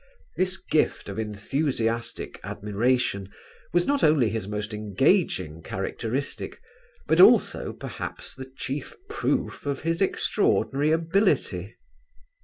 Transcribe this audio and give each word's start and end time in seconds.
This 0.35 0.57
gift 0.57 1.09
of 1.09 1.19
enthusiastic 1.19 2.39
admiration 2.43 3.29
was 3.71 3.85
not 3.85 4.03
only 4.03 4.29
his 4.29 4.47
most 4.47 4.73
engaging 4.73 5.61
characteristic, 5.61 6.59
but 7.05 7.21
also, 7.21 7.71
perhaps, 7.71 8.33
the 8.33 8.51
chief 8.57 8.95
proof 9.11 9.67
of 9.67 9.81
his 9.83 10.01
extraordinary 10.01 10.89
ability. 10.89 11.75